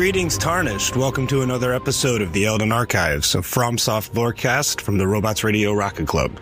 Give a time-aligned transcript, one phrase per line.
[0.00, 0.96] Greetings, Tarnished.
[0.96, 5.74] Welcome to another episode of the Elden Archives, a FromSoft Lorecast from the Robots Radio
[5.74, 6.40] Rocket Club.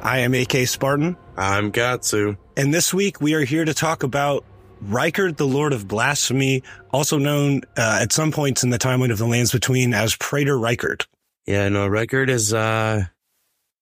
[0.00, 2.38] I am AK Spartan, I'm Gatsu.
[2.56, 4.44] and this week we are here to talk about
[4.84, 6.62] Rykard, the Lord of Blasphemy,
[6.92, 10.54] also known uh, at some points in the timeline of the Lands Between as Praetor
[10.54, 11.06] Rykard.
[11.46, 13.06] Yeah, no, Rykard is, uh,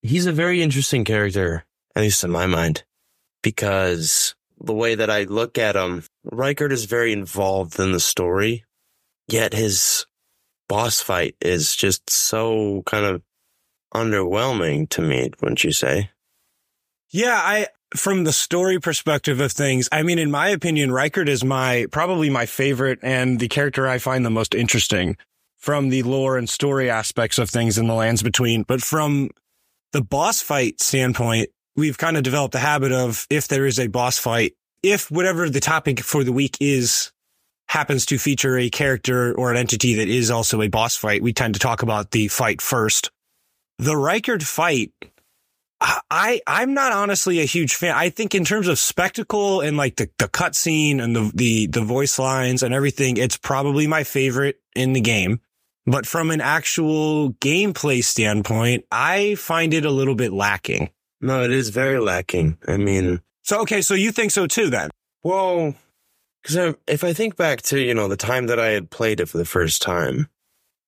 [0.01, 2.85] he's a very interesting character, at least in my mind,
[3.43, 8.65] because the way that I look at him, Rykard is very involved in the story,
[9.29, 10.07] yet his
[10.69, 13.23] boss fight is just so kind of
[13.95, 16.11] underwhelming to me, wouldn't you say?
[17.11, 21.43] Yeah, I from the story perspective of things, I mean, in my opinion, Rykard is
[21.43, 25.17] my probably my favorite and the character I find the most interesting
[25.57, 28.63] from the lore and story aspects of things in the lands between.
[28.63, 29.31] But from
[29.93, 33.89] the boss fight standpoint, we've kind of developed a habit of if there is a
[33.89, 37.11] boss fight, if whatever the topic for the week is
[37.69, 41.33] happens to feature a character or an entity that is also a boss fight, we
[41.33, 43.11] tend to talk about the fight first.
[43.79, 44.93] The Rykard fight
[45.81, 47.95] I I'm not honestly a huge fan.
[47.95, 51.83] I think in terms of spectacle and like the the cutscene and the the the
[51.83, 55.41] voice lines and everything, it's probably my favorite in the game.
[55.87, 60.91] But from an actual gameplay standpoint, I find it a little bit lacking.
[61.21, 62.59] No, it is very lacking.
[62.67, 64.91] I mean, So okay, so you think so too then?
[65.23, 65.75] well,
[66.49, 69.29] because if I think back to, you know, the time that I had played it
[69.29, 70.29] for the first time,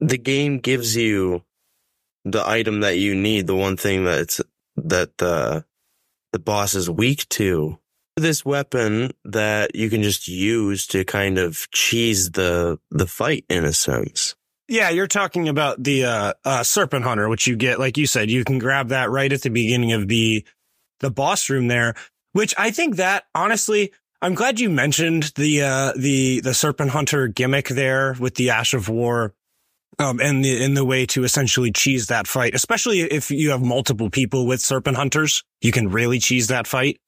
[0.01, 1.45] the game gives you
[2.25, 4.41] the item that you need, the one thing that's,
[4.77, 5.67] that the,
[6.33, 7.79] the boss is weak to.
[8.17, 13.67] This weapon that you can just use to kind of cheese the, the fight in
[13.67, 14.37] a sense.
[14.67, 18.31] Yeah, you're talking about the uh, uh, serpent hunter, which you get, like you said,
[18.31, 20.45] you can grab that right at the beginning of the
[21.01, 21.95] the boss room there.
[22.33, 23.91] Which I think that honestly,
[24.23, 28.75] I'm glad you mentioned the uh, the the serpent hunter gimmick there with the Ash
[28.75, 29.33] of War,
[29.99, 33.63] um, and the in the way to essentially cheese that fight, especially if you have
[33.63, 36.99] multiple people with serpent hunters, you can really cheese that fight.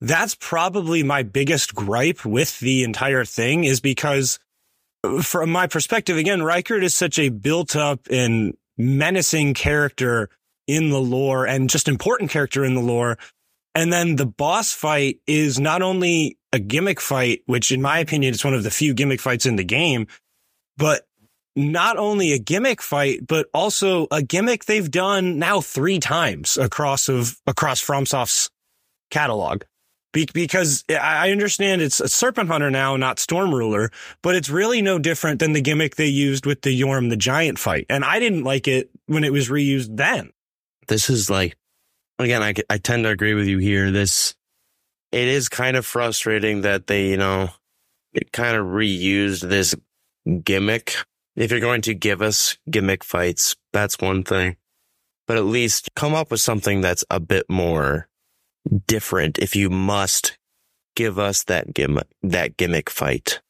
[0.00, 4.40] That's probably my biggest gripe with the entire thing is because
[5.22, 10.28] from my perspective, again, Rykard is such a built up and menacing character
[10.66, 13.16] in the lore and just important character in the lore.
[13.74, 18.34] And then the boss fight is not only a gimmick fight, which in my opinion
[18.34, 20.06] is one of the few gimmick fights in the game,
[20.76, 21.06] but
[21.56, 27.08] not only a gimmick fight, but also a gimmick they've done now three times across
[27.08, 28.50] of across FromSoft's
[29.10, 29.62] catalog.
[30.12, 33.90] Be- because I understand it's a Serpent Hunter now, not Storm Ruler,
[34.22, 37.58] but it's really no different than the gimmick they used with the Yorm the Giant
[37.58, 37.86] fight.
[37.88, 40.30] And I didn't like it when it was reused then.
[40.88, 41.56] this is like
[42.22, 43.90] again I, I tend to agree with you here.
[43.90, 44.34] This
[45.10, 47.50] it is kind of frustrating that they you know
[48.12, 49.74] it kind of reused this
[50.44, 50.94] gimmick.
[51.34, 54.56] If you're going to give us gimmick fights that's one thing.
[55.26, 58.08] But at least come up with something that's a bit more
[58.86, 60.38] different if you must
[60.94, 63.40] give us that gimmick that gimmick fight.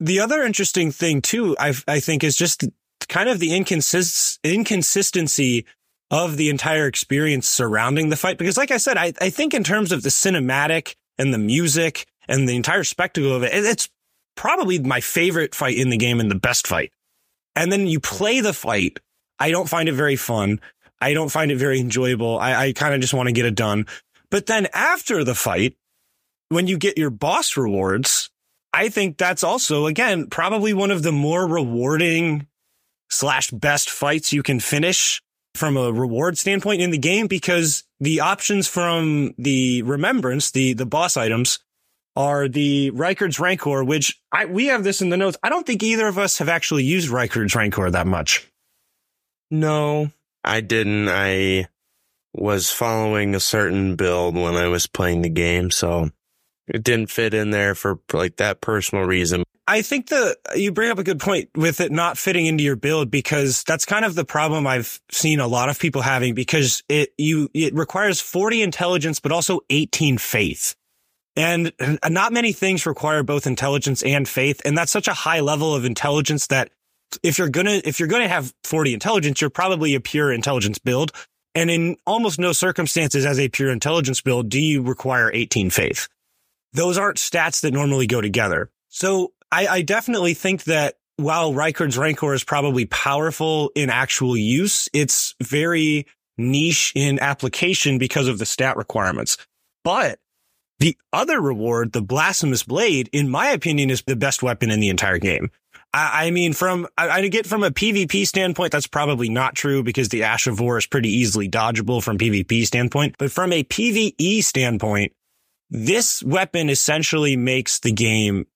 [0.00, 2.64] The other interesting thing too, I I think is just
[3.08, 5.64] kind of the inconsist- inconsistency
[6.12, 8.36] of the entire experience surrounding the fight.
[8.38, 12.06] Because like I said, I, I think in terms of the cinematic and the music
[12.28, 13.88] and the entire spectacle of it, it- it's
[14.36, 16.92] probably my favorite fight in the game and the best fight.
[17.56, 19.00] And then you play the fight.
[19.38, 20.60] I don't find it very fun.
[21.00, 22.38] I don't find it very enjoyable.
[22.38, 23.86] I, I kind of just want to get it done.
[24.30, 25.76] But then after the fight,
[26.50, 28.30] when you get your boss rewards,
[28.74, 32.46] I think that's also, again, probably one of the more rewarding
[33.10, 35.21] slash best fights you can finish
[35.54, 40.86] from a reward standpoint in the game because the options from the remembrance, the, the
[40.86, 41.58] boss items
[42.16, 45.36] are the Rykard's Rancor, which I, we have this in the notes.
[45.42, 48.46] I don't think either of us have actually used Rykard's Rancor that much.
[49.50, 50.10] no
[50.44, 51.68] i didn't i
[52.34, 56.10] was following a certain build when i was playing the game so
[56.68, 60.90] it didn't fit in there for like that personal reason I think the you bring
[60.90, 64.14] up a good point with it not fitting into your build because that's kind of
[64.14, 68.62] the problem I've seen a lot of people having because it you it requires 40
[68.62, 70.74] intelligence but also 18 faith.
[71.36, 71.72] And
[72.06, 75.84] not many things require both intelligence and faith and that's such a high level of
[75.84, 76.70] intelligence that
[77.22, 80.32] if you're going to if you're going to have 40 intelligence you're probably a pure
[80.32, 81.12] intelligence build
[81.54, 86.08] and in almost no circumstances as a pure intelligence build do you require 18 faith.
[86.72, 88.70] Those aren't stats that normally go together.
[88.88, 94.88] So I, I definitely think that while Rykard's Rancor is probably powerful in actual use,
[94.92, 96.06] it's very
[96.38, 99.36] niche in application because of the stat requirements.
[99.84, 100.18] But
[100.78, 104.88] the other reward, the Blasphemous Blade, in my opinion, is the best weapon in the
[104.88, 105.50] entire game.
[105.94, 109.82] I, I mean, from, I, I get from a PvP standpoint, that's probably not true
[109.82, 113.16] because the Ash of War is pretty easily dodgeable from PvP standpoint.
[113.18, 115.12] But from a PvE standpoint,
[115.72, 118.46] this weapon essentially makes the game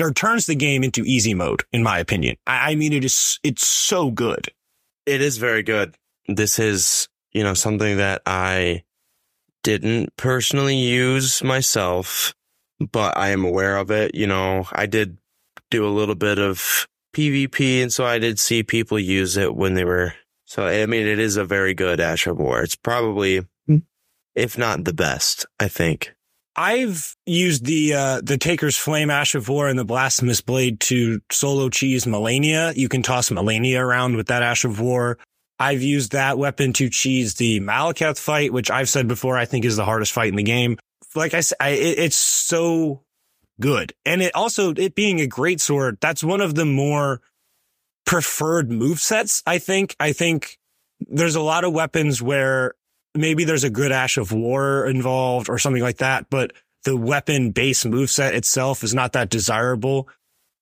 [0.00, 2.36] or turns the game into easy mode, in my opinion.
[2.46, 4.48] I, I mean, it is, it's so good.
[5.04, 5.94] It is very good.
[6.28, 8.84] This is, you know, something that I
[9.62, 12.34] didn't personally use myself,
[12.80, 14.14] but I am aware of it.
[14.14, 15.18] You know, I did
[15.70, 19.74] do a little bit of PvP, and so I did see people use it when
[19.74, 20.14] they were.
[20.44, 22.62] So, I mean, it is a very good Ash of War.
[22.62, 23.78] It's probably, hmm.
[24.34, 26.15] if not the best, I think.
[26.56, 31.20] I've used the uh, the Taker's Flame Ash of War and the Blasphemous Blade to
[31.30, 32.74] solo cheese Malenia.
[32.74, 35.18] You can toss Malenia around with that Ash of War.
[35.58, 39.64] I've used that weapon to cheese the Maliketh fight, which I've said before I think
[39.64, 40.78] is the hardest fight in the game.
[41.14, 43.02] Like I said, it, it's so
[43.60, 45.98] good, and it also it being a great sword.
[46.00, 47.20] That's one of the more
[48.06, 49.42] preferred move sets.
[49.46, 49.94] I think.
[50.00, 50.58] I think
[51.00, 52.74] there's a lot of weapons where
[53.16, 56.52] maybe there's a good Ash of War involved or something like that, but
[56.84, 60.08] the weapon base moveset itself is not that desirable.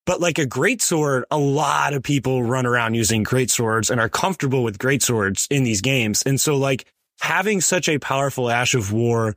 [0.06, 4.01] But like a great sword, a lot of people run around using great swords and
[4.01, 6.23] are comfortable with great swords in these games.
[6.23, 6.87] And so like
[7.21, 9.35] having such a powerful Ash of War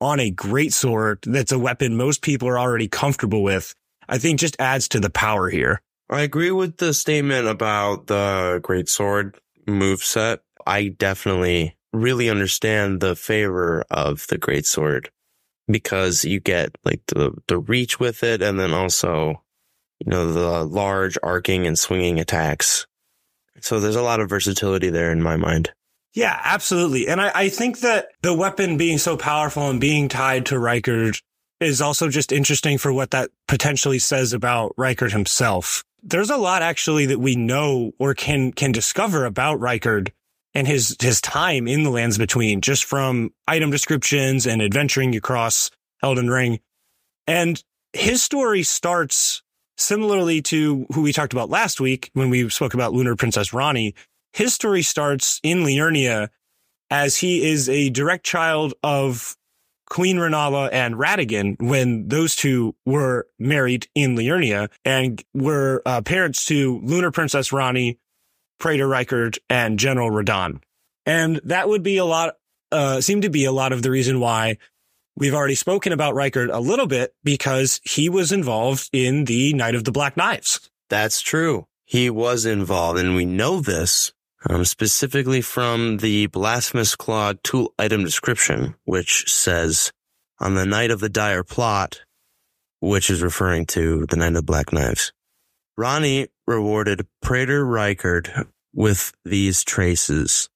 [0.00, 3.74] on a great sword that's a weapon most people are already comfortable with,
[4.08, 5.80] I think just adds to the power here.
[6.08, 10.40] I agree with the statement about the great sword move set.
[10.66, 15.10] I definitely really understand the favor of the great sword
[15.68, 19.42] because you get like the the reach with it and then also
[19.98, 22.86] you know the large arcing and swinging attacks.
[23.60, 25.72] So there's a lot of versatility there in my mind.
[26.14, 27.08] Yeah absolutely.
[27.08, 31.20] And i, I think that the weapon being so powerful and being tied to Rykard
[31.60, 35.84] is also just interesting for what that potentially says about Rykard himself.
[36.02, 40.10] There's a lot actually that we know or can can discover about Rykard
[40.54, 45.70] and his his time in the lands between just from item descriptions and adventuring across
[46.02, 46.60] Elden Ring.
[47.26, 47.62] And
[47.92, 49.42] his story starts
[49.76, 53.94] similarly to who we talked about last week when we spoke about Lunar Princess Ranni.
[54.32, 56.28] His story starts in Liurnia
[56.90, 59.36] as he is a direct child of
[59.88, 66.46] Queen Rennala and Radagon when those two were married in Liurnia and were uh, parents
[66.46, 67.98] to Lunar Princess Ranni,
[68.60, 70.60] Praetor Rykard and General Radahn.
[71.06, 72.36] And that would be a lot,
[72.70, 74.58] uh, seem to be a lot of the reason why
[75.16, 79.74] we've already spoken about Rykard a little bit because he was involved in the Night
[79.74, 80.70] of the Black Knives.
[80.88, 81.66] That's true.
[81.84, 84.12] He was involved and we know this
[84.48, 89.92] um, specifically from the Blasphemous Claw tool item description, which says
[90.38, 92.02] on the night of the dire plot,
[92.80, 95.12] which is referring to the Night of the Black Knives.
[95.78, 100.48] Ranni rewarded Praetor Rykard with these traces.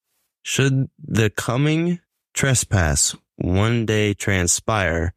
[0.43, 2.01] Should the coming
[2.35, 5.15] trespass one day transpire,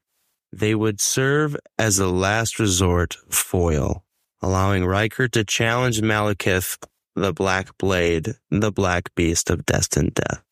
[0.52, 4.06] they would serve as a last resort foil,
[4.42, 6.78] allowing Rykard to challenge Maliketh,
[7.16, 10.44] the Black Blade, the Black Beast of Destined Death.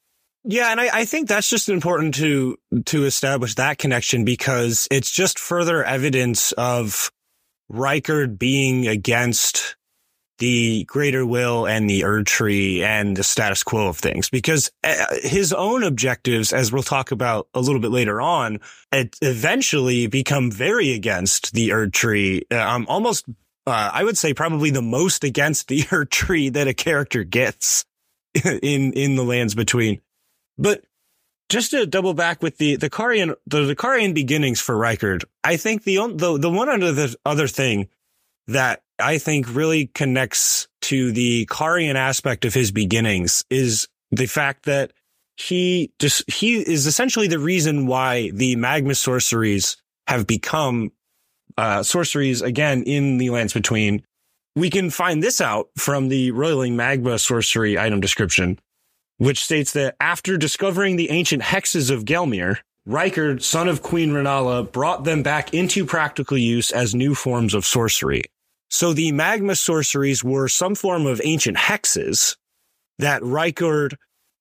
[0.43, 5.09] Yeah, and I, I, think that's just important to to establish that connection because it's
[5.09, 7.11] just further evidence of
[7.71, 9.75] Rykard being against
[10.39, 15.53] the greater will and the Erdtree and the status quo of things because uh, his
[15.53, 18.59] own objectives, as we'll talk about a little bit later on,
[18.91, 22.51] eventually become very against the Erdtree.
[22.51, 23.25] Um, almost,
[23.65, 27.85] uh, I would say probably the most against the Erdtree that a character gets
[28.45, 30.01] in, in the lands between.
[30.57, 30.83] But
[31.49, 35.83] just to double back with the the Carian the, Carian beginnings for Rykard, I think
[35.83, 37.89] the the the one under the other thing
[38.47, 44.65] that I think really connects to the Carian aspect of his beginnings is the fact
[44.65, 44.91] that
[45.37, 50.91] he just he is essentially the reason why the magma sorceries have become
[51.57, 54.03] uh, sorceries again in the lands between.
[54.55, 58.57] We can find this out from the Roiling Magma sorcery item description
[59.17, 64.71] which states that after discovering the ancient hexes of Gelmir, Rykard, son of Queen Rennala,
[64.71, 68.23] brought them back into practical use as new forms of sorcery.
[68.69, 72.35] So the magma sorceries were some form of ancient hexes
[72.99, 73.95] that Rykard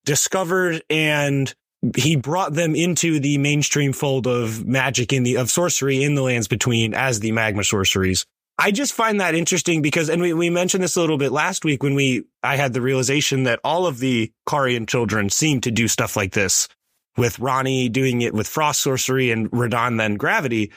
[0.04, 1.54] discovered and
[1.96, 6.22] he brought them into the mainstream fold of magic in the, of sorcery in the
[6.22, 8.24] lands between as the magma sorceries.
[8.58, 11.64] I just find that interesting because, and we, we mentioned this a little bit last
[11.64, 15.70] week when we, I had the realization that all of the Carian children seem to
[15.70, 16.68] do stuff like this
[17.16, 20.72] with Ranni doing it with frost sorcery and Radahn then gravity.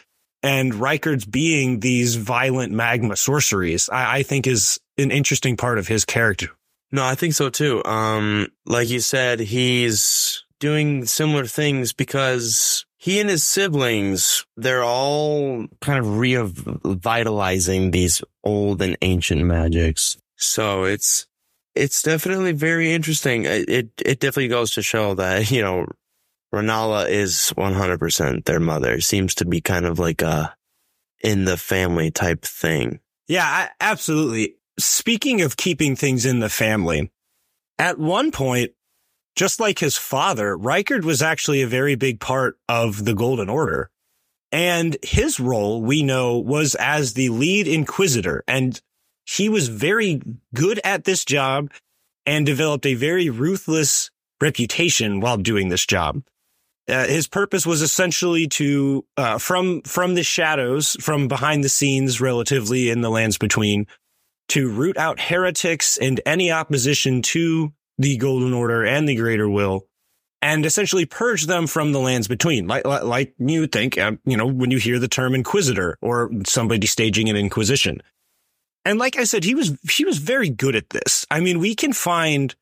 [0.47, 5.89] And Rykard's being these violent magma sorceries, I, I think is an interesting part of
[5.89, 6.47] his character.
[6.89, 7.83] No, I think so too.
[7.83, 15.67] Um, like you said, he's doing similar things because he and his siblings, they're all
[15.81, 20.17] kind of revitalizing these old and ancient magics.
[20.37, 21.27] So it's,
[21.75, 23.43] it's definitely very interesting.
[23.43, 25.87] It, it definitely goes to show that, you know,
[26.53, 29.01] Rennala is 100% their mother.
[29.01, 30.55] Seems to be kind of like a
[31.23, 32.99] in the family type thing.
[33.27, 34.55] Yeah, I, absolutely.
[34.79, 37.11] Speaking of keeping things in the family,
[37.79, 38.71] at one point,
[39.35, 43.89] just like his father, Rykard was actually a very big part of the Golden Order.
[44.51, 48.43] And his role, we know, was as the lead inquisitor.
[48.47, 48.79] And
[49.25, 50.21] he was very
[50.55, 51.71] good at this job
[52.25, 54.09] and developed a very ruthless
[54.41, 56.23] reputation while doing this job.
[56.89, 62.21] Uh, his purpose was essentially to, uh, from, from the shadows, from behind the scenes,
[62.21, 63.85] relatively in the lands between,
[64.47, 69.85] to root out heretics and any opposition to the Golden Order and the Greater Will,
[70.41, 72.67] and essentially purge them from the lands between.
[72.67, 76.87] Like, like you think, um, you know, when you hear the term Inquisitor or somebody
[76.87, 78.01] staging an Inquisition.
[78.85, 81.25] And like I said, he was, he was very good at this.
[81.29, 82.55] I mean, we can find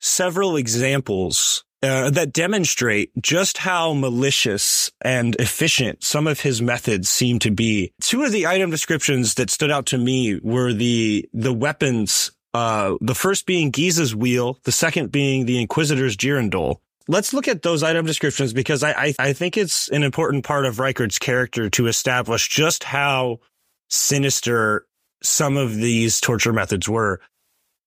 [0.00, 7.38] several examples uh, that demonstrate just how malicious and efficient some of his methods seem
[7.40, 7.92] to be.
[8.00, 12.30] Two of the item descriptions that stood out to me were the the weapons.
[12.54, 16.76] Uh, the first being Ghiza's wheel, the second being the Inquisitor's girandole.
[17.08, 20.66] Let's look at those item descriptions because I, I, I think it's an important part
[20.66, 23.40] of Rykard's character to establish just how
[23.88, 24.86] sinister
[25.22, 27.20] some of these torture methods were.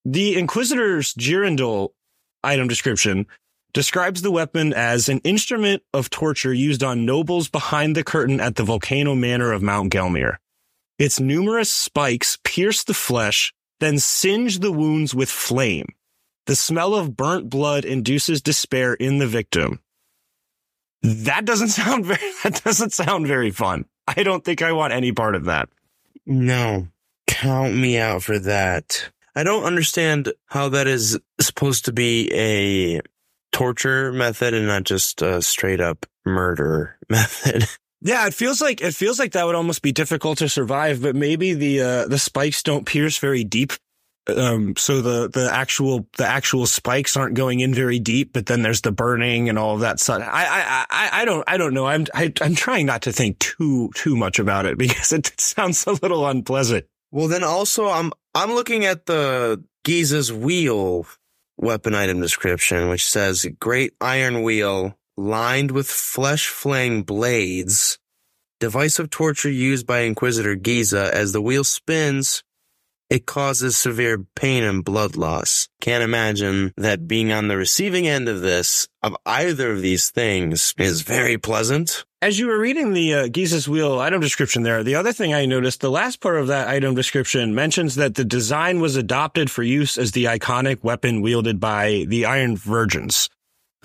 [0.04, 1.90] The Inquisitor's girandole
[2.44, 3.28] item description
[3.76, 8.56] describes the weapon as an instrument of torture used on nobles behind the curtain at
[8.56, 10.38] the volcano manor of Mount Gelmir.
[10.98, 15.88] Its numerous spikes pierce the flesh, then singe the wounds with flame.
[16.46, 19.82] The smell of burnt blood induces despair in the victim.
[21.02, 23.86] That doesn't sound very, that doesn't sound very fun.
[24.08, 25.68] I don't think I want any part of that.
[26.26, 26.88] No,
[27.28, 29.12] count me out for that.
[29.36, 33.02] I don't understand how that is supposed to be a
[33.56, 37.64] torture method and not just a straight up murder method.
[38.02, 41.16] Yeah, it feels like it feels like that would almost be difficult to survive, but
[41.16, 43.72] maybe the uh, the spikes don't pierce very deep.
[44.28, 48.62] Um, so the the actual the actual spikes aren't going in very deep, but then
[48.62, 50.22] there's the burning and all of that stuff.
[50.22, 51.86] I I I, I don't I don't know.
[51.86, 55.14] I'm I, am i am trying not to think too too much about it because
[55.14, 56.86] it sounds a little unpleasant.
[57.12, 61.08] Well, then also I'm I'm looking at the Ghiza's wheel
[61.58, 67.98] weapon item description, which says great iron wheel lined with flesh flaying blades,
[68.60, 72.44] device of torture used by Inquisitor Ghiza as the wheel spins.
[73.10, 75.70] It causes severe pain and blood loss.
[75.80, 80.74] Can't imagine that being on the receiving end of this, of either of these things,
[80.80, 82.04] is very pleasant.
[82.26, 85.46] As you were reading the uh, Ghiza's Wheel item description there, the other thing I
[85.46, 89.62] noticed, the last part of that item description mentions that the design was adopted for
[89.62, 93.30] use as the iconic weapon wielded by the Iron Virgins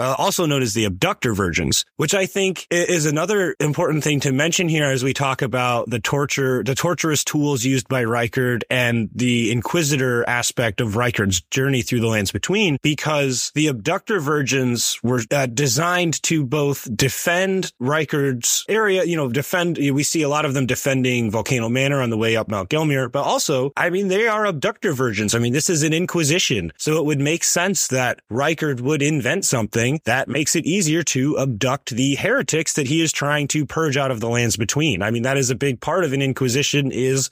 [0.00, 4.33] uh, also known as the abductor virgins, which I think is another important thing to
[4.33, 9.11] mention here as we talk about the torture, the torturous tools used by Rykard and
[9.14, 15.21] the inquisitor aspect of Rykard's journey through the lands between, because the abductor virgins were
[15.30, 20.54] uh, designed to both defend Rykard's area, you know, defend, we see a lot of
[20.54, 24.26] them defending Volcano Manor on the way up Mount Gelmir, but also, I mean, they
[24.26, 25.35] are abductor virgins.
[25.35, 26.73] I mean, this is an inquisition.
[26.78, 31.38] So it would make sense that Rykard would invent something that makes it easier to
[31.38, 35.02] abduct the heretics that he is trying to purge out of the lands between.
[35.02, 37.30] I mean, that is a big part of an inquisition is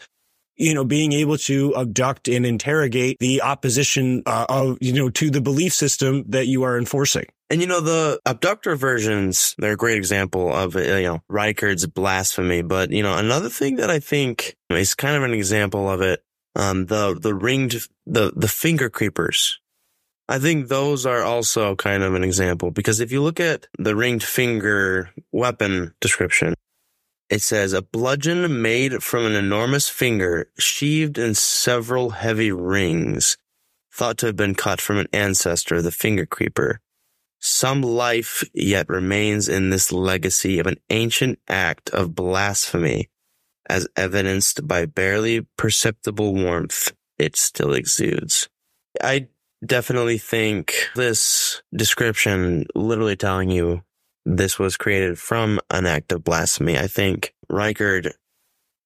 [0.58, 5.30] you know, being able to abduct and interrogate the opposition uh, of, you know, to
[5.30, 7.26] the belief system that you are enforcing.
[7.48, 11.86] And you know, the abductor virgins, they're a great example of, uh, you know, Rykard's
[11.86, 12.62] blasphemy.
[12.62, 16.22] But, you know, another thing that I think is kind of an example of it,
[16.56, 19.60] um, the, the ringed, the, the finger creepers.
[20.30, 23.96] I think those are also kind of an example because if you look at the
[23.96, 26.54] ringed finger weapon description,
[27.30, 33.38] it says a bludgeon made from an enormous finger sheathed in several heavy rings,
[33.92, 36.80] thought to have been cut from an ancestor, of the finger creeper.
[37.40, 43.08] Some life yet remains in this legacy of an ancient act of blasphemy,
[43.66, 48.48] as evidenced by barely perceptible warmth it still exudes.
[49.02, 49.28] I
[49.64, 53.82] definitely think this description literally telling you
[54.24, 56.78] this was created from an act of blasphemy.
[56.78, 58.12] I think Rykard,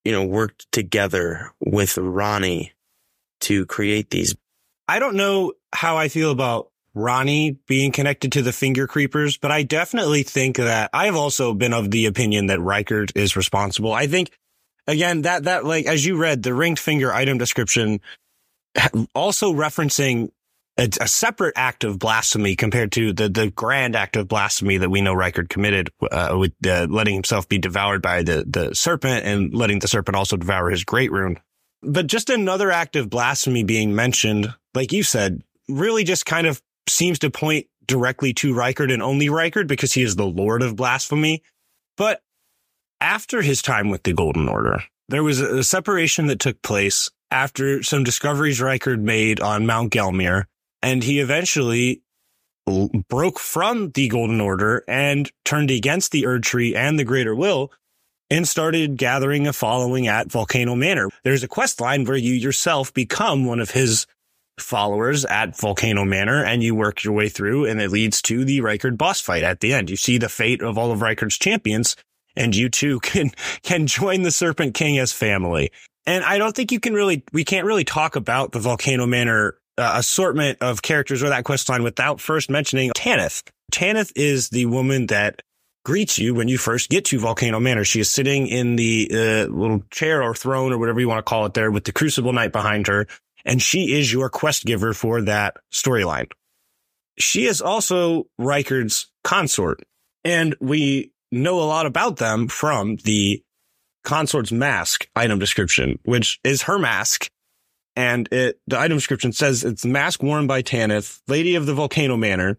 [0.04, 2.70] you know, worked together with Ranni
[3.42, 4.34] to create these.
[4.88, 9.50] I don't know how I feel about Ranni being connected to the finger creepers, but
[9.50, 13.92] I definitely think that I've also been of the opinion that Rykard is responsible.
[13.92, 14.30] I think
[14.86, 18.00] again that that like as you read the ringed finger item description
[19.14, 20.30] also referencing
[20.78, 24.90] a, a, separate act of blasphemy compared to the the grand act of blasphemy that
[24.90, 29.26] we know Rykard committed uh, with uh, letting himself be devoured by the the serpent
[29.26, 31.38] and letting the serpent also devour his great rune.
[31.82, 36.62] But just another act of blasphemy being mentioned, like you said, really just kind of
[36.88, 40.76] seems to point directly to Rykard and only Rykard because he is the Lord of
[40.76, 41.42] Blasphemy.
[41.96, 42.22] But
[43.00, 47.82] after his time with the Golden Order, there was a separation that took place after
[47.82, 50.44] some discoveries Rykard made on Mount Gelmir,
[50.82, 52.02] and he eventually
[53.08, 57.72] broke from the Golden Order and turned against the Erdtree and the Greater Will
[58.30, 61.08] and started gathering a following at Volcano Manor.
[61.22, 64.06] There's a quest line where you yourself become one of his
[64.58, 68.60] followers at Volcano Manor and you work your way through and it leads to the
[68.60, 69.90] Rykard boss fight at the end.
[69.90, 71.96] You see the fate of all of Rykard's champions
[72.36, 75.70] and you too can, can join the Serpent King as family.
[76.06, 79.56] And I don't think you can really, we can't really talk about the Volcano Manor
[79.78, 83.42] uh, assortment of characters or that quest line without first mentioning Tanith.
[83.70, 85.42] Tanith is the woman that
[85.84, 87.84] greets you when you first get to Volcano Manor.
[87.84, 91.28] She is sitting in the uh, little chair or throne or whatever you want to
[91.28, 93.06] call it there with the Crucible Knight behind her
[93.44, 96.30] and she is your quest giver for that storyline.
[97.18, 99.82] She is also Rykard's consort,
[100.24, 103.42] and we know a lot about them from the
[104.04, 107.28] consort's mask item description, which is her mask.
[107.94, 112.16] And it, the item description says it's mask worn by Tanith, Lady of the Volcano
[112.16, 112.58] Manor,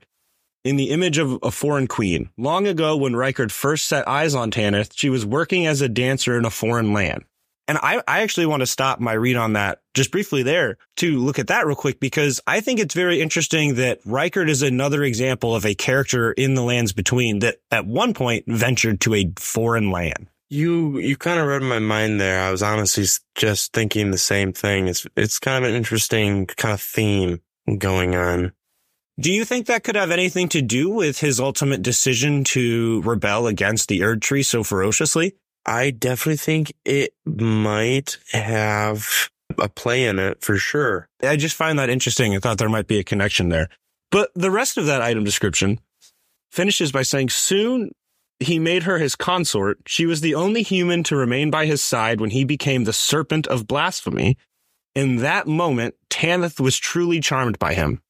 [0.63, 2.29] in the image of a foreign queen.
[2.37, 6.37] Long ago, when Rykard first set eyes on Tanith, she was working as a dancer
[6.37, 7.25] in a foreign land.
[7.67, 11.19] And I, I actually want to stop my read on that just briefly there to
[11.19, 15.03] look at that real quick because I think it's very interesting that Rykard is another
[15.03, 19.31] example of a character in the lands between that at one point ventured to a
[19.37, 20.27] foreign land.
[20.53, 22.43] You you kind of read my mind there.
[22.43, 24.87] I was honestly just thinking the same thing.
[24.87, 27.41] It's it's kind of an interesting kind of theme
[27.79, 28.51] going on.
[29.19, 33.47] Do you think that could have anything to do with his ultimate decision to rebel
[33.47, 35.33] against the Erdtree so ferociously?
[35.65, 41.09] I definitely think it might have a play in it for sure.
[41.23, 42.35] I just find that interesting.
[42.35, 43.69] I thought there might be a connection there.
[44.11, 45.79] But the rest of that item description
[46.51, 47.89] finishes by saying soon
[48.43, 49.79] he made her his consort.
[49.85, 53.47] She was the only human to remain by his side when he became the serpent
[53.47, 54.37] of blasphemy.
[54.95, 58.01] In that moment, Tanith was truly charmed by him.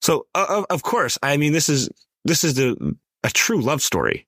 [0.00, 1.90] So, uh, of course, I mean, this is,
[2.24, 4.26] this is the, a true love story.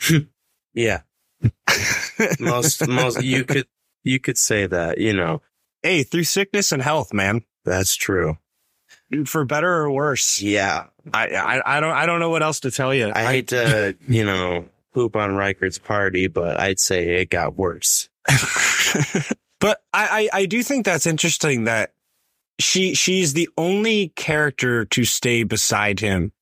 [0.74, 1.02] yeah
[2.40, 3.66] most most you could
[4.04, 5.42] you could say that, you know.
[5.82, 7.42] Hey, through sickness and health, man.
[7.64, 8.38] That's true.
[9.26, 10.40] For better or worse.
[10.40, 10.86] Yeah.
[11.12, 13.08] I, I, I don't I don't know what else to tell you.
[13.08, 17.56] I, I hate to, you know, poop on Rykard's party, but I'd say it got
[17.56, 18.08] worse.
[19.60, 21.92] but I, I, I do think that's interesting that
[22.60, 26.32] she she's the only character to stay beside him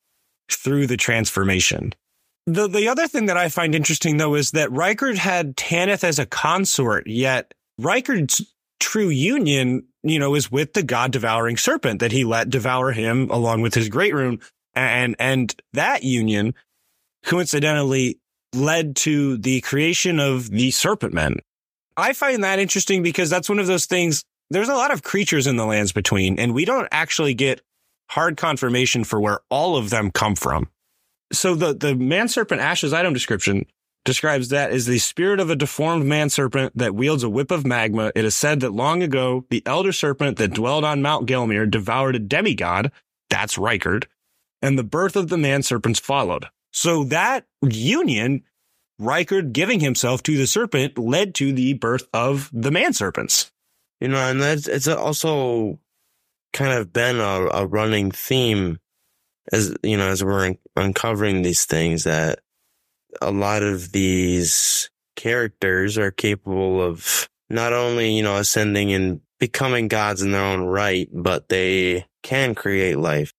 [0.51, 1.95] through the transformation.
[2.47, 6.19] The the other thing that I find interesting though is that Rykard had Tanith as
[6.19, 12.13] a consort, yet Rykard's true union, you know, is with the god devouring serpent that
[12.13, 14.41] he let devour him along with his great rune.
[14.75, 16.55] And and that union
[17.25, 18.19] coincidentally
[18.55, 21.37] led to the creation of the serpent men.
[21.97, 24.25] I find that interesting because that's one of those things.
[24.51, 27.63] There's a lot of creatures in the lands between, and we don't actually get
[28.11, 30.69] hard confirmation for where all of them come from.
[31.33, 33.67] So the, the man serpent ashes item description
[34.05, 37.67] describes that as the spirit of a deformed man serpent that wields a whip of
[37.67, 38.11] magma.
[38.17, 42.17] It is said that long ago, the elder serpent that dwelled on Mount Gelmir devoured
[42.17, 42.91] a demigod.
[43.29, 44.07] That's Rykard.
[44.63, 46.47] And the birth of the man serpents followed.
[46.73, 48.45] So that union,
[49.01, 53.51] Rykard giving himself to the serpent led to the birth of the man serpents.
[54.01, 55.79] You know, and that's, it's also
[56.53, 58.79] kind of been a, a running theme
[59.53, 62.41] as you know, as we're un- uncovering these things, that
[63.21, 69.89] a lot of these characters are capable of not only you know ascending and becoming
[69.89, 73.33] gods in their own right, but they can create life.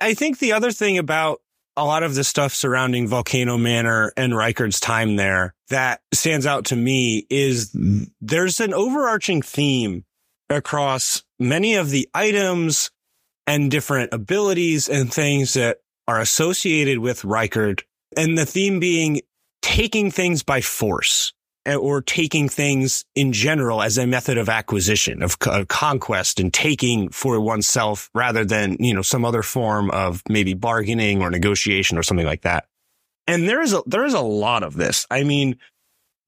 [0.00, 1.40] I think the other thing about
[1.76, 6.66] a lot of the stuff surrounding Volcano Manor and Rykard's time there that stands out
[6.66, 7.76] to me is
[8.20, 10.04] there's an overarching theme
[10.48, 12.90] across many of the items
[13.46, 17.82] and different abilities and things that are associated with Rykard.
[18.16, 19.22] And the theme being
[19.62, 21.32] taking things by force.
[21.66, 27.08] Or taking things in general as a method of acquisition, of, of conquest and taking
[27.08, 32.02] for oneself rather than, you know, some other form of maybe bargaining or negotiation or
[32.02, 32.66] something like that.
[33.26, 35.06] And there is a, there is a lot of this.
[35.10, 35.56] I mean,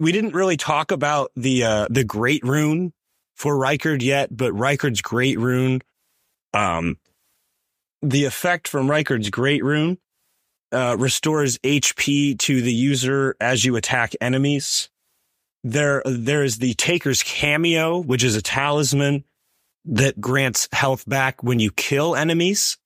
[0.00, 2.92] we didn't really talk about the, uh, the great rune
[3.34, 5.82] for Rykard yet, but Rykard's great rune,
[6.54, 6.98] um,
[8.00, 9.98] the effect from Rykard's great rune,
[10.72, 14.88] uh, restores HP to the user as you attack enemies.
[15.68, 19.24] There, there is the Taker's Cameo, which is a talisman
[19.86, 22.78] that grants health back when you kill enemies.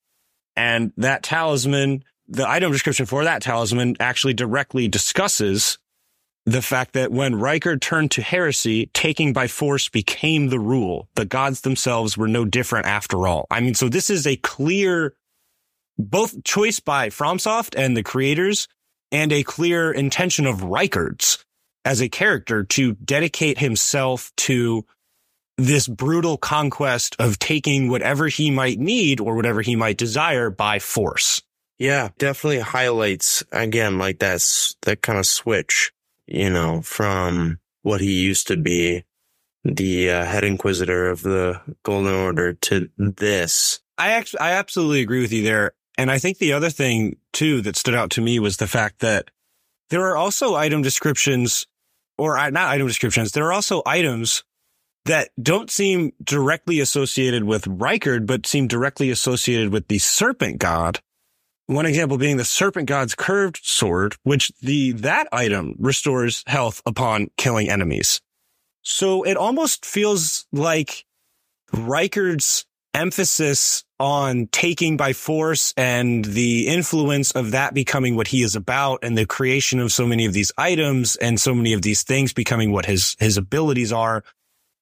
[0.55, 5.77] And that talisman, the item description for that talisman actually directly discusses
[6.47, 11.07] the fact that when Rykard turned to heresy, taking by force became the rule.
[11.13, 13.45] The gods themselves were no different after all.
[13.51, 15.13] I mean, so this is a clear,
[15.99, 18.67] both choice by FromSoft and the creators
[19.11, 21.45] and a clear intention of Rykard's
[21.85, 24.85] as a character to dedicate himself to
[25.57, 30.79] this brutal conquest of taking whatever he might need or whatever he might desire by
[30.79, 31.41] force.
[31.77, 35.91] Yeah, definitely highlights again, like that's that kind of switch,
[36.27, 39.03] you know, from what he used to be,
[39.63, 43.79] the uh, head inquisitor of the Golden Order to this.
[43.97, 45.71] I actually, I absolutely agree with you there.
[45.97, 48.99] And I think the other thing too that stood out to me was the fact
[48.99, 49.29] that
[49.89, 51.67] there are also item descriptions
[52.21, 53.31] or uh, not item descriptions.
[53.31, 54.43] There are also items
[55.05, 60.99] that don't seem directly associated with Rykard, but seem directly associated with the serpent god.
[61.65, 67.31] One example being the serpent god's curved sword, which the, that item restores health upon
[67.37, 68.21] killing enemies.
[68.83, 71.05] So it almost feels like
[71.73, 78.55] Rykard's emphasis on taking by force and the influence of that becoming what he is
[78.55, 82.03] about and the creation of so many of these items and so many of these
[82.03, 84.23] things becoming what his, his abilities are.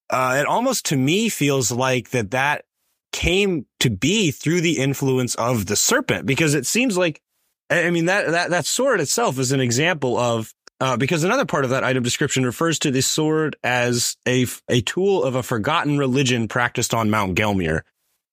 [0.09, 2.65] Uh, it almost to me feels like that that
[3.11, 7.21] came to be through the influence of the serpent because it seems like,
[7.69, 11.65] I mean, that, that, that sword itself is an example of uh, because another part
[11.65, 15.97] of that item description refers to this sword as a, a tool of a forgotten
[15.97, 17.81] religion practiced on Mount Gelmir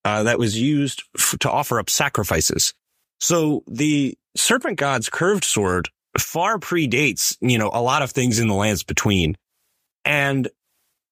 [0.07, 2.73] uh, that was used f- to offer up sacrifices.
[3.19, 8.47] So the serpent god's curved sword far predates, you know, a lot of things in
[8.47, 9.37] the lands between.
[10.05, 10.49] And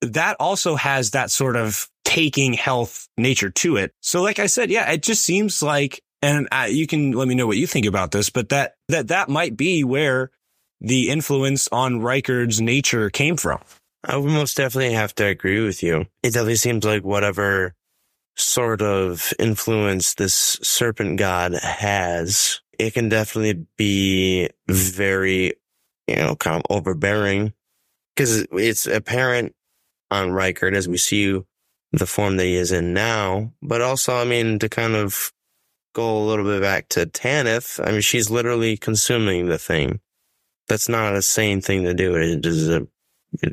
[0.01, 3.91] that also has that sort of taking health nature to it.
[4.01, 7.35] So like I said, yeah, it just seems like, and uh, you can let me
[7.35, 10.31] know what you think about this, but that, that, that might be where
[10.81, 13.59] the influence on Rykard's nature came from.
[14.05, 16.07] I would most definitely have to agree with you.
[16.23, 17.75] It definitely seems like whatever
[18.37, 25.55] sort of influence this serpent god has, it can definitely be very,
[26.07, 27.53] you know, kind of overbearing
[28.15, 29.55] because it's apparent
[30.11, 31.41] on Rykard as we see
[31.93, 33.53] the form that he is in now.
[33.63, 35.33] But also, I mean, to kind of
[35.95, 40.01] go a little bit back to Tanith, I mean, she's literally consuming the thing.
[40.69, 42.17] That's not a sane thing to do.
[42.17, 42.87] It is a,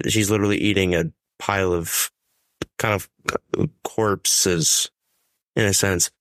[0.07, 2.11] she's literally eating a pile of
[2.77, 3.09] kind of
[3.83, 4.89] corpses
[5.55, 6.11] in a sense.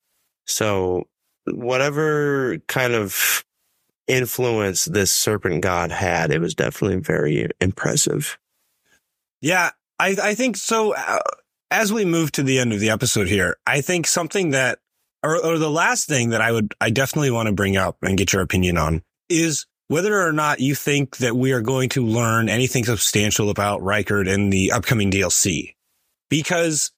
[0.46, 1.06] So
[1.46, 3.44] whatever kind of
[4.06, 8.38] influence this serpent god had, it was definitely very impressive.
[9.40, 10.94] Yeah, I, I think so.
[10.94, 11.20] Uh,
[11.70, 14.80] as we move to the end of the episode here, I think something that,
[15.22, 18.18] or, or the last thing that I would, I definitely want to bring up and
[18.18, 22.04] get your opinion on is whether or not you think that we are going to
[22.04, 25.74] learn anything substantial about Rykard in the upcoming DLC
[26.30, 26.92] because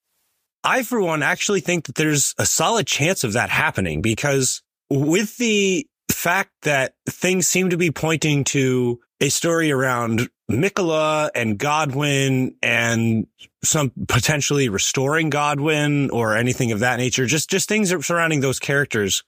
[0.63, 5.37] I, for one, actually think that there's a solid chance of that happening because with
[5.39, 12.55] the fact that things seem to be pointing to a story around Miquella and Godwin
[12.63, 13.27] and
[13.65, 19.25] some potentially restoring Godwin or anything of that nature, just, just things surrounding those characters.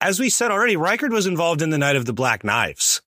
[0.00, 3.00] As we said already, Rykard was involved in the Night of the Black Knives.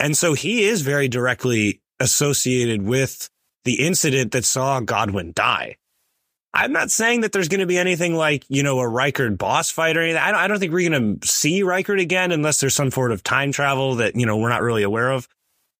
[0.00, 3.30] And so he is very directly associated with
[3.64, 5.76] the incident that saw Godwin die.
[6.52, 9.70] I'm not saying that there's going to be anything like, you know, a Rykard boss
[9.70, 10.22] fight or anything.
[10.22, 13.10] I don't, I don't think we're going to see Rykard again unless there's some sort
[13.10, 15.26] of time travel that, you know, we're not really aware of.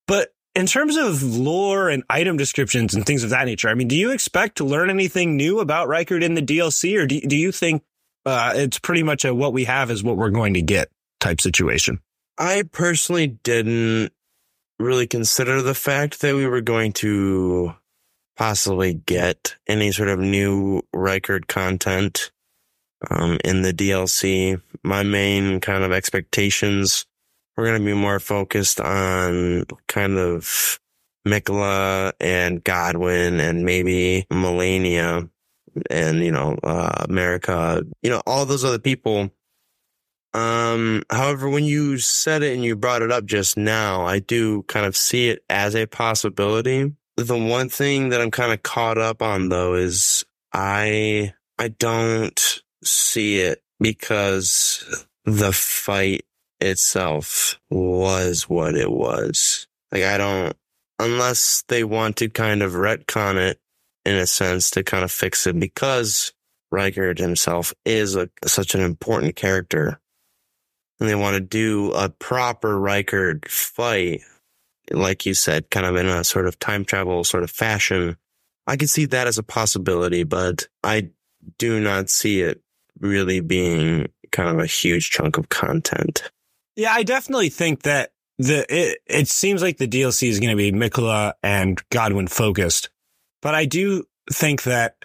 [0.08, 3.86] But in terms of lore and item descriptions and things of that nature, I mean,
[3.86, 7.36] do you expect to learn anything new about Rykard in the DLC or do, do
[7.36, 7.84] you think
[8.26, 10.88] uh, it's pretty much a what we have is what we're going to get
[11.20, 12.00] type situation?
[12.36, 14.12] I personally didn't
[14.78, 17.74] really consider the fact that we were going to
[18.36, 22.32] possibly get any sort of new Rykard content
[23.10, 24.60] um, in the DLC.
[24.82, 27.06] My main kind of expectations
[27.56, 30.78] were going to be more focused on kind of
[31.26, 35.28] Miquella and Godwin and maybe Malenia
[35.90, 39.30] and, you know, uh, America, you know, all those other people.
[40.34, 44.64] Um, however, when you said it and you brought it up just now, I do
[44.64, 46.92] kind of see it as a possibility.
[47.16, 52.62] The one thing that I'm kind of caught up on though is I, I don't
[52.82, 56.26] see it because the fight
[56.60, 59.68] itself was what it was.
[59.92, 60.56] Like, I don't,
[60.98, 63.60] unless they want to kind of retcon it
[64.04, 66.32] in a sense to kind of fix it because
[66.72, 70.00] Rykard himself is a, such an important character
[71.00, 74.22] and they want to do a proper Rykard fight,
[74.90, 78.16] like you said, kind of in a sort of time travel sort of fashion.
[78.66, 81.10] I could see that as a possibility, but I
[81.58, 82.62] do not see it
[83.00, 86.30] really being kind of a huge chunk of content.
[86.76, 90.56] Yeah, I definitely think that the it, it seems like the DLC is going to
[90.56, 92.90] be Miquella and Godwin focused,
[93.42, 94.96] but I do think that,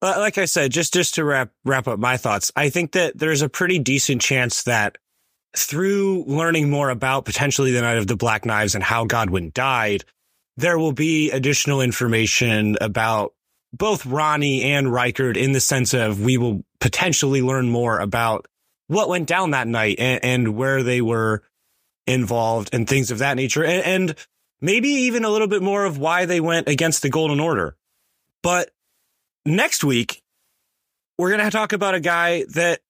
[0.00, 3.42] like I said, just just to wrap wrap up my thoughts, I think that there's
[3.42, 4.98] a pretty decent chance that
[5.56, 10.04] through learning more about potentially the Night of the Black Knives and how Godwin died,
[10.56, 13.34] there will be additional information about
[13.72, 18.46] both Ranni and Rykard in the sense of we will potentially learn more about
[18.88, 21.42] what went down that night and, and where they were
[22.06, 23.64] involved and things of that nature.
[23.64, 24.16] And, and
[24.60, 27.76] maybe even a little bit more of why they went against the Golden Order.
[28.42, 28.70] But
[29.44, 30.22] next week,
[31.18, 32.80] we're going to talk about a guy that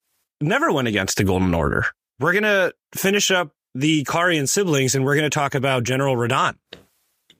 [0.41, 1.87] never went against the Golden Order.
[2.21, 6.17] We're going to finish up the Carian siblings and we're going to talk about General
[6.17, 6.57] Radahn.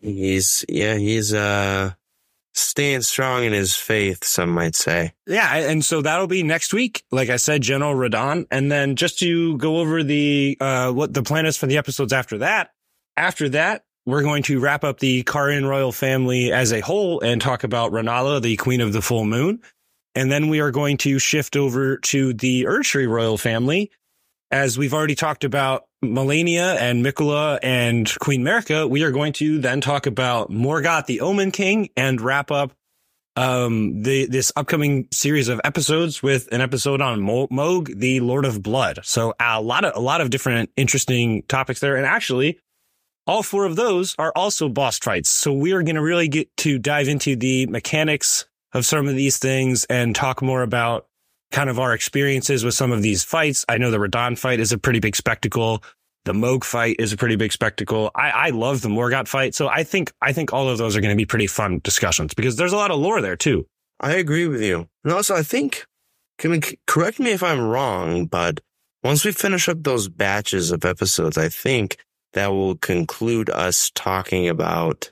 [0.01, 1.93] He's, yeah, he's, uh,
[2.55, 5.13] staying strong in his faith, some might say.
[5.27, 5.55] Yeah.
[5.55, 7.05] And so that'll be next week.
[7.11, 8.47] Like I said, General Radahn.
[8.51, 12.13] And then just to go over the, uh, what the plan is for the episodes
[12.13, 12.71] after that.
[13.17, 17.41] After that, we're going to wrap up the Carian royal family as a whole and
[17.41, 19.61] talk about Rennala, the queen of the full moon.
[20.15, 23.91] And then we are going to shift over to the Erdtree royal family.
[24.51, 29.61] As we've already talked about Malenia and Miquella and Queen Marika, we are going to
[29.61, 32.73] then talk about Morgott, the Omen King, and wrap up
[33.37, 38.45] um, the this upcoming series of episodes with an episode on Mo- Mohg, the Lord
[38.45, 38.99] of Blood.
[39.05, 42.59] So a lot of a lot of different interesting topics there, and actually,
[43.29, 45.31] all four of those are also boss fights.
[45.31, 49.15] So we are going to really get to dive into the mechanics of some of
[49.15, 51.07] these things and talk more about
[51.51, 53.65] kind of our experiences with some of these fights.
[53.69, 55.83] I know the Radahn fight is a pretty big spectacle.
[56.25, 58.11] The Mohg fight is a pretty big spectacle.
[58.15, 59.55] I, I love the Morgott fight.
[59.55, 62.35] So I think, I think all of those are going to be pretty fun discussions
[62.35, 63.67] because there's a lot of lore there too.
[63.99, 64.89] I agree with you.
[65.05, 65.87] And also, I think,
[66.39, 68.61] can we correct me if I'm wrong, but
[69.03, 71.97] once we finish up those batches of episodes, I think
[72.35, 75.11] that will conclude us talking about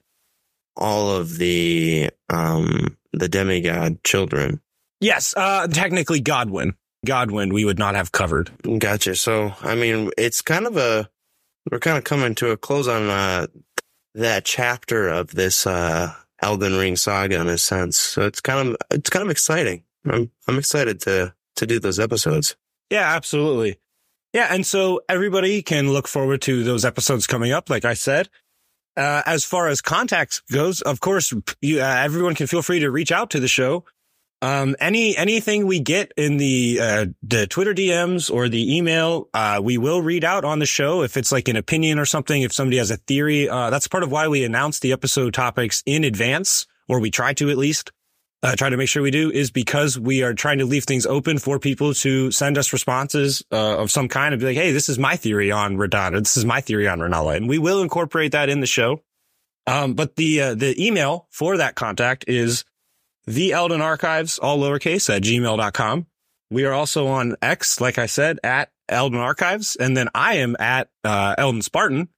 [0.77, 4.61] all of the, um, the demigod children.
[5.01, 6.75] Yes, uh, technically Godwin.
[7.07, 8.51] Godwin, we would not have covered.
[8.79, 9.15] Gotcha.
[9.15, 11.09] So, I mean, it's kind of a,
[11.71, 13.47] we're kind of coming to a close on, uh,
[14.15, 17.97] that chapter of this, uh, Elden Ring saga in a sense.
[17.97, 19.85] So it's kind of, it's kind of exciting.
[20.05, 22.57] I'm, I'm excited to, to do those episodes.
[22.91, 23.79] Yeah, absolutely.
[24.33, 24.49] Yeah.
[24.51, 27.71] And so everybody can look forward to those episodes coming up.
[27.71, 28.29] Like I said,
[28.97, 32.91] uh, as far as contacts goes, of course, you, uh, everyone can feel free to
[32.91, 33.85] reach out to the show
[34.40, 39.61] um, any anything we get in the uh, the Twitter DMs or the email, uh,
[39.62, 42.42] we will read out on the show if it's like an opinion or something.
[42.42, 45.83] If somebody has a theory, uh, that's part of why we announce the episode topics
[45.87, 47.90] in advance, or we try to at least
[48.44, 51.05] uh, try to make sure we do, is because we are trying to leave things
[51.05, 54.70] open for people to send us responses uh, of some kind and be like, "Hey,
[54.70, 56.16] this is my theory on Radahn.
[56.16, 59.03] This is my theory on Rennala," and we will incorporate that in the show.
[59.66, 62.64] Um, but the uh, the email for that contact is
[63.29, 66.07] the Elden Archives, all lowercase at gmail.com.
[66.51, 69.77] We are also on X, like I said, at Elden Archives.
[69.77, 72.09] And then I am at, uh, Elden Spartan.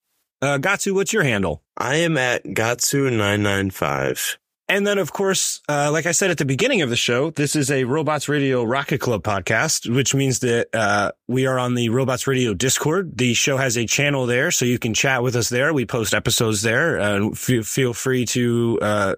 [0.40, 1.62] Uh, Gatsu, what's your handle?
[1.76, 4.36] I am at Gatsu995.
[4.68, 7.56] And then, of course, uh, like I said at the beginning of the show, this
[7.56, 11.88] is a Robots Radio Rocket Club podcast, which means that uh, we are on the
[11.88, 13.18] Robots Radio Discord.
[13.18, 15.74] The show has a channel there, so you can chat with us there.
[15.74, 19.14] We post episodes there, and f- feel free to uh,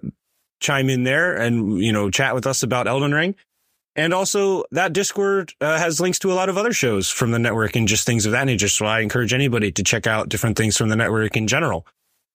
[0.63, 3.35] chime in there and, you know, chat with us about Elden Ring.
[3.95, 7.37] And also that Discord uh, has links to a lot of other shows from the
[7.37, 8.69] network and just things of that nature.
[8.69, 11.85] So I encourage anybody to check out different things from the network in general.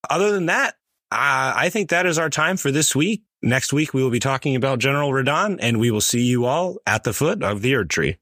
[0.08, 0.74] Other than that,
[1.10, 3.22] uh, I think that is our time for this week.
[3.42, 6.78] Next week, we will be talking about General Radahn and we will see you all
[6.86, 8.18] at the foot of the Erdtree.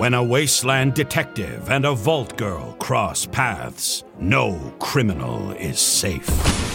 [0.00, 6.26] When a wasteland detective and a vault girl cross paths, no criminal is safe.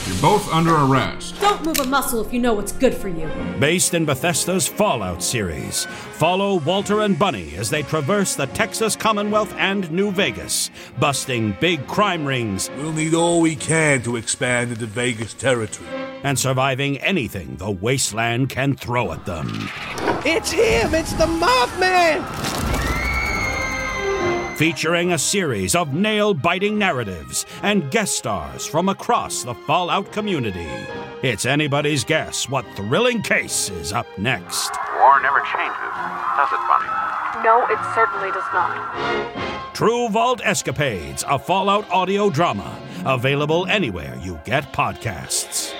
[0.07, 1.41] You're both under arrest.
[1.41, 3.27] Don't move a muscle if you know what's good for you.
[3.59, 9.51] Based in Bethesda's Fallout series, follow Walter and Bunny as they traverse the Texas Commonwealth
[9.57, 14.85] and New Vegas, busting big crime rings We'll need all we can to expand into
[14.85, 15.89] Vegas territory.
[16.21, 19.67] and surviving anything the wasteland can throw at them.
[20.23, 20.93] It's him!
[20.93, 22.74] It's the Mothman!
[24.55, 30.69] Featuring a series of nail biting narratives and guest stars from across the Fallout community.
[31.21, 34.71] It's anybody's guess what thrilling case is up next.
[34.97, 35.75] War never changes,
[36.37, 36.87] does it, Bunny?
[37.43, 39.75] No, it certainly does not.
[39.75, 42.79] True Vault Escapades, a Fallout audio drama.
[43.05, 45.73] Available anywhere you get podcasts.